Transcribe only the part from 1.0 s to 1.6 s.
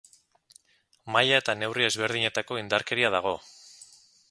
Maila eta